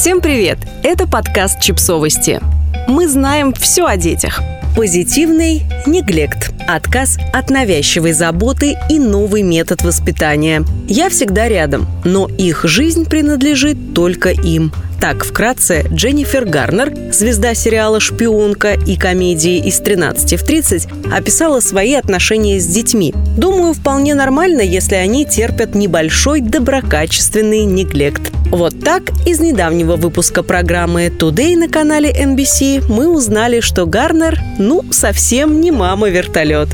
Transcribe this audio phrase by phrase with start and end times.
[0.00, 0.56] Всем привет!
[0.82, 2.40] Это подкаст «Чипсовости».
[2.88, 4.40] Мы знаем все о детях.
[4.74, 10.64] Позитивный неглект, отказ от навязчивой заботы и новый метод воспитания.
[10.88, 18.00] Я всегда рядом, но их жизнь принадлежит только им– так вкратце Дженнифер Гарнер, звезда сериала
[18.00, 23.14] «Шпионка» и комедии «Из 13 в 30», описала свои отношения с детьми.
[23.36, 28.30] Думаю, вполне нормально, если они терпят небольшой доброкачественный неглект.
[28.50, 34.84] Вот так из недавнего выпуска программы Today на канале NBC мы узнали, что Гарнер, ну,
[34.90, 36.68] совсем не мама-вертолет.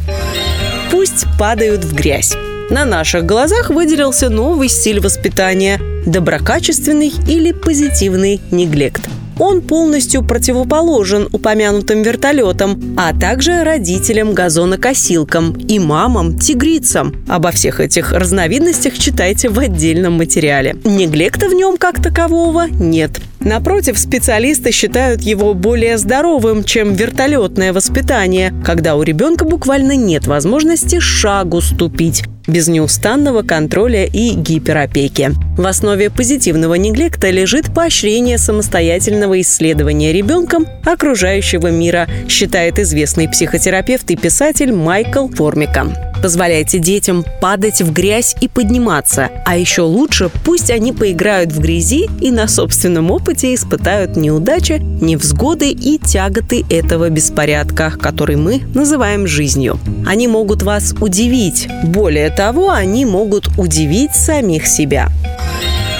[0.91, 2.37] Пусть падают в грязь.
[2.69, 9.09] На наших глазах выделился новый стиль воспитания– доброкачественный или позитивный неглект.
[9.39, 17.15] Он полностью противоположен упомянутым вертолетам, а также родителям-газонокосилкам и мамам-тигрицам.
[17.29, 20.77] Обо всех этих разновидностях читайте в отдельном материале.
[20.85, 23.21] Неглекта в нем как такового нет.
[23.39, 30.99] Напротив, специалисты считают его более здоровым, чем вертолетное воспитание, когда у ребенка буквально нет возможности
[30.99, 35.31] шагу ступить без неустанного контроля и гиперопеки.
[35.57, 44.17] В основе позитивного неглекта лежит поощрение самостоятельного исследования ребенком окружающего мира, считает известный психотерапевт и
[44.17, 46.06] писатель Майкл Формика.
[46.27, 49.31] Позволяйте детям падать в грязь и подниматься.
[49.45, 55.71] А еще лучше, пусть они поиграют в грязи и на собственном опыте испытают неудачи, невзгоды
[55.71, 59.79] и тяготы этого беспорядка, который мы называем жизнью.
[60.05, 61.69] Они могут вас удивить.
[61.85, 65.11] Более того, они могут удивить самих себя.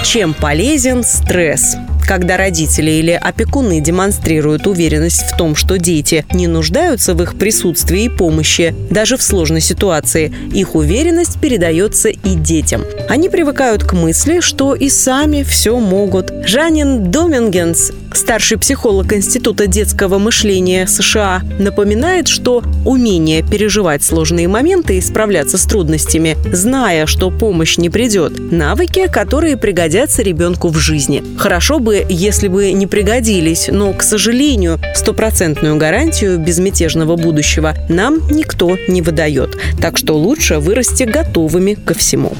[0.03, 1.77] Чем полезен стресс?
[2.07, 8.03] Когда родители или опекуны демонстрируют уверенность в том, что дети не нуждаются в их присутствии
[8.03, 12.85] и помощи, даже в сложной ситуации, их уверенность передается и детям.
[13.09, 16.31] Они привыкают к мысли, что и сами все могут.
[16.45, 25.01] Жанин Домингенс Старший психолог Института детского мышления США напоминает, что умение переживать сложные моменты и
[25.01, 31.23] справляться с трудностями, зная, что помощь не придет, навыки, которые пригодятся ребенку в жизни.
[31.37, 38.77] Хорошо бы, если бы не пригодились, но, к сожалению, стопроцентную гарантию безмятежного будущего нам никто
[38.87, 39.57] не выдает.
[39.79, 42.33] Так что лучше вырасти готовыми ко всему.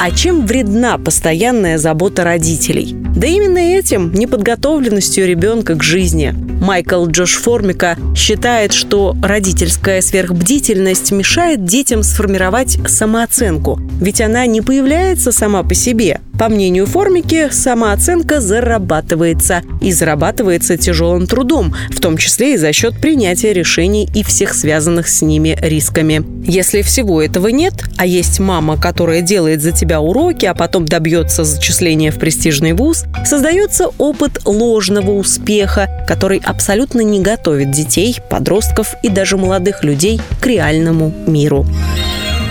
[0.00, 2.96] А чем вредна постоянная забота родителей?
[3.18, 6.32] Да именно этим, неподготовленностью ребенка к жизни.
[6.60, 15.32] Майкл Джош Формика считает, что родительская сверхбдительность мешает детям сформировать самооценку, ведь она не появляется
[15.32, 16.20] сама по себе.
[16.38, 19.62] По мнению Формики, самооценка зарабатывается.
[19.80, 25.08] И зарабатывается тяжелым трудом, в том числе и за счет принятия решений и всех связанных
[25.08, 26.24] с ними рисками.
[26.44, 31.42] Если всего этого нет, а есть мама, которая делает за тебя уроки, а потом добьется
[31.42, 39.08] зачисления в престижный вуз, создается опыт ложного успеха, который абсолютно не готовит детей, подростков и
[39.08, 41.66] даже молодых людей к реальному миру.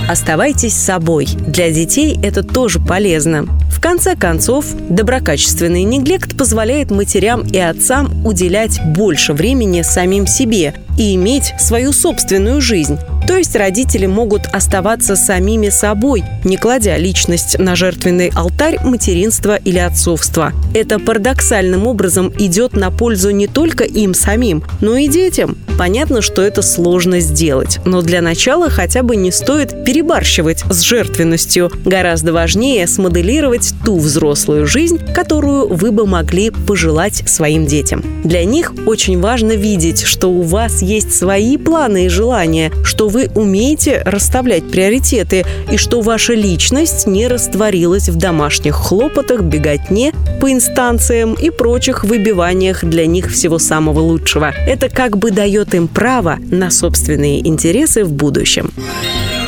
[0.08, 1.28] Оставайтесь собой.
[1.48, 3.46] Для детей это тоже полезно.
[3.78, 11.16] В конце концов, доброкачественный неглект позволяет матерям и отцам уделять больше времени самим себе и
[11.16, 12.98] иметь свою собственную жизнь,
[13.28, 19.80] то есть родители могут оставаться самими собой, не кладя личность на жертвенный алтарь материнства или
[19.80, 20.54] отцовства.
[20.74, 25.58] Это парадоксальным образом идет на пользу не только им самим, но и детям.
[25.78, 31.70] Понятно, что это сложно сделать, но для начала хотя бы не стоит перебарщивать с жертвенностью.
[31.86, 38.04] Гораздо важнее смоделировать ту взрослую жизнь, которую вы бы могли пожелать своим детям.
[38.24, 43.30] Для них очень важно видеть, что у вас есть свои планы и желания, что вы
[43.36, 51.34] умеете расставлять приоритеты и что ваша личность не растворилась в домашних хлопотах, беготне по инстанциям
[51.34, 54.54] и прочих выбиваниях для них всего самого лучшего.
[54.66, 58.72] Это как бы дает им право на собственные интересы в будущем.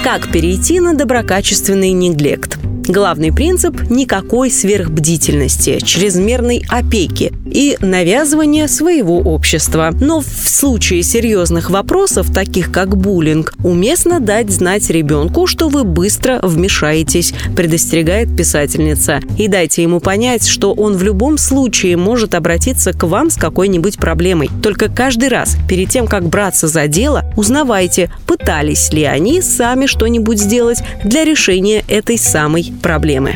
[0.03, 2.57] Как перейти на доброкачественный неглект?
[2.89, 9.91] Главный принцип– никакой сверхбдительности, чрезмерной опеки и навязывания своего общества.
[9.99, 16.40] Но в случае серьезных вопросов, таких как буллинг, уместно дать знать ребенку, что вы быстро
[16.43, 19.19] вмешаетесь, предостерегает писательница.
[19.37, 23.97] И дайте ему понять, что он в любом случае может обратиться к вам с какой-нибудь
[23.97, 24.49] проблемой.
[24.61, 30.40] Только каждый раз, перед тем, как браться за дело, узнавайте, пытались ли они сами что-нибудь
[30.40, 33.35] сделать для решения этой самой проблемы.